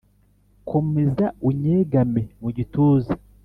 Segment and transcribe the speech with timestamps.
[0.69, 3.13] Komeza unyegame mu gituza,